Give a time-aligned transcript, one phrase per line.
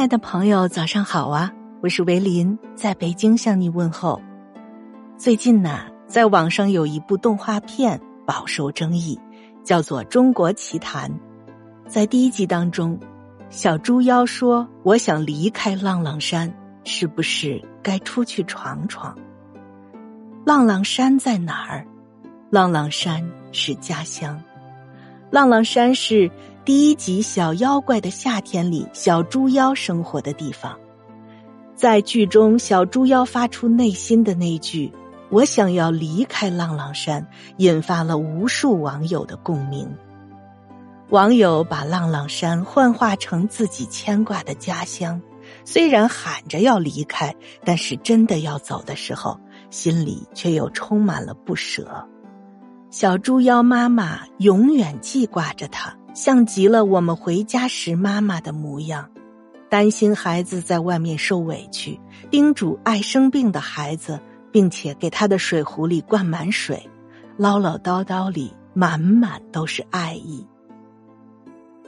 [0.00, 1.52] 亲爱的朋友，早上好啊！
[1.82, 4.18] 我是维林，在北京向你问候。
[5.18, 9.20] 最近呢，在网上有一部动画片饱受争议，
[9.62, 11.10] 叫做《中国奇谭》。
[11.86, 12.98] 在第一集当中，
[13.50, 16.50] 小猪妖说：“我想离开浪浪山，
[16.82, 19.14] 是不是该出去闯闯？”
[20.46, 21.86] 浪浪山在哪儿？
[22.48, 23.22] 浪浪山
[23.52, 24.42] 是家乡。
[25.30, 26.28] 浪浪山是
[26.62, 30.78] 第一集《小妖怪的夏天》里小猪妖生活的地方。
[31.74, 34.92] 在剧中，小猪妖发出内心的那句
[35.32, 39.90] “我想要离开浪浪山”，引发了无数网友的共鸣。
[41.08, 45.22] 网友把浪浪山幻化成自己牵挂的家乡，
[45.64, 52.06] 虽然喊着要离开，但是真的要走的时候，心里却又充满了不舍。
[52.90, 59.08] 小猪妖妈妈永远记挂着他，像极了我们回家时妈妈的模样。
[59.68, 64.18] 担心孩子在外面受委屈，叮嘱爱生病的孩子，
[64.50, 66.88] 并且给他的水壶里灌满水，
[67.36, 70.44] 唠唠叨叨里满满都是爱意。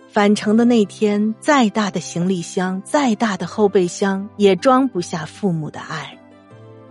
[0.08, 6.16] 返程的那天，再大的行李箱，再大的后备箱，也装不下父母的爱。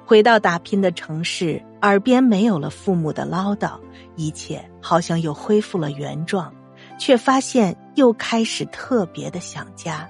[0.05, 3.79] 回到打拼的城市，耳边没有了父母的唠叨，
[4.17, 6.53] 一切好像又恢复了原状，
[7.01, 10.07] 却发现又开始特别的想家。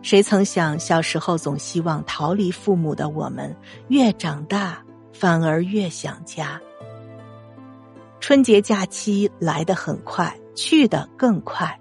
[0.00, 3.54] 谁曾想，小时候总希望逃离父母的我们，
[3.88, 6.58] 越长大反而越想家。
[8.20, 11.78] 春节假期来得很快，去的更快，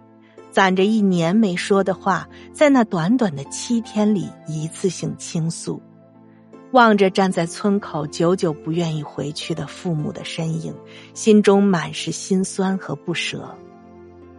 [0.52, 5.82] 攒着一年没说的话，在那短短的七天里一次性倾诉。
[6.74, 10.76] 望着站在村口久久不愿意回去的父母的身影，
[11.14, 13.58] 心中满是心酸和不舍。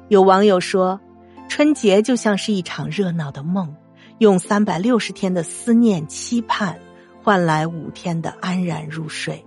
[0.08, 1.00] 有网友说，
[1.48, 3.74] 春节就像是一场热闹的梦，
[4.18, 6.78] 用三百六十天的思念期盼，
[7.22, 9.44] 换来五天的安然入睡。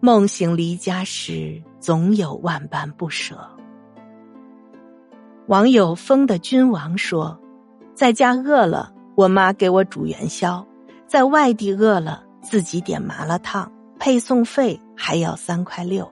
[0.00, 3.36] 梦醒离家时，总有万般不舍。
[5.48, 7.40] 网友风的君王说，
[7.94, 10.64] 在家饿了，我妈给我煮元宵。
[11.08, 16.08] 在外地饿了，自己点麻辣烫，配送费还要三块六。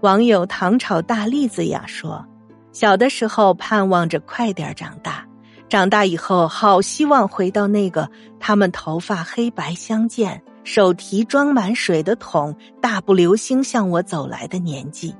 [0.00, 2.26] 网友糖炒大栗子呀说
[2.72, 5.26] ：“小的时候盼望着快点长大，
[5.68, 15.14] 长大以后好希望回到那个他们头发黑白相间、手提装满水的桶、大步流星向我走来的年纪，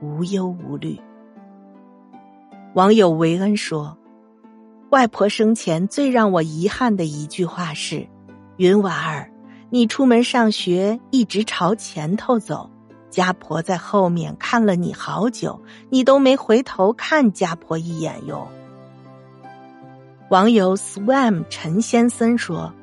[0.00, 0.98] 无忧无虑。”
[2.74, 3.96] 网友维恩说。
[4.90, 8.06] 外婆生前最让我遗憾的一句话是
[8.58, 9.32] ：“云娃儿，
[9.70, 12.68] 你出门上学一直朝前头走，
[13.12, 18.48] 家婆在后面看了你好久，你都没回头看家婆一眼哟。”
[20.30, 22.74] 网友 swam 陈先生说：“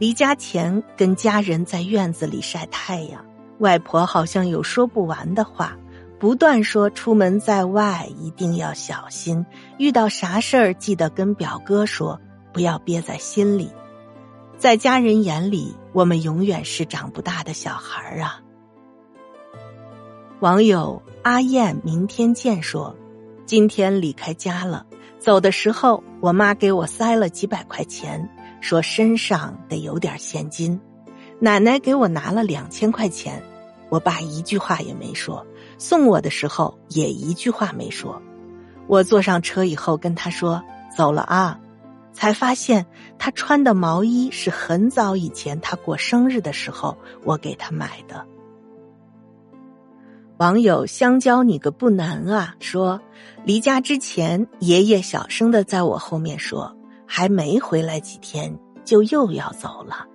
[0.00, 3.24] 离家前跟家人在院子里晒太阳，
[3.58, 5.76] 外婆好像有说不完的话。”
[6.18, 9.44] 不断说出门在外一定要小心，
[9.76, 12.18] 遇到啥事儿记得跟表哥说，
[12.54, 13.70] 不要憋在心里。
[14.56, 18.40] 在家人眼里，我们永远是长不大的小孩儿啊。
[20.40, 22.94] 网友阿燕明天见说，
[23.46, 24.84] 今天离开家了，
[25.18, 28.28] 走的时候我妈给我塞了几百块钱，
[28.60, 30.78] 说身上得有点现金。
[31.38, 33.42] 奶奶给我拿了两千块钱，
[33.88, 35.46] 我爸一句话也没说。
[35.78, 38.20] 送我的时候也一句话没说，
[38.88, 40.62] 我坐上车以后跟他说
[40.94, 41.58] 走了啊，
[42.12, 42.84] 才发现
[43.18, 46.94] 他穿的毛衣是很早以前他过生日的时候
[47.24, 48.26] 我给他买的。
[50.38, 53.00] 网友香蕉你个不难啊，说
[53.44, 56.76] 离家之前爷爷小声的在我后面说
[57.06, 58.54] 还没回来几天
[58.84, 60.06] 就又要走了，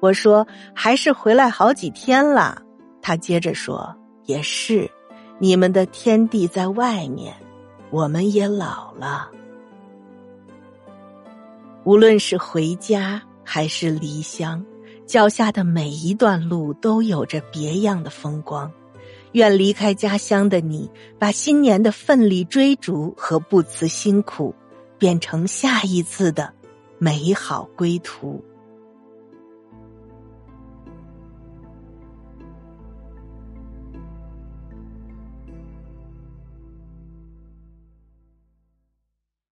[0.00, 2.60] 我说还是回来好几天了，
[3.00, 3.94] 他接着说
[4.24, 4.90] 也是。
[5.40, 7.32] 你们的天地在外面，
[7.90, 9.30] 我们也老了。
[11.84, 14.66] 无论是回家还是离乡，
[15.06, 18.68] 脚下的每一段路都有着别样的风光。
[19.32, 24.54] 愿离开家乡的你，把新年的奋力追逐和不辞辛苦，
[24.98, 26.52] 变成下一次的
[26.98, 28.42] 美好归途。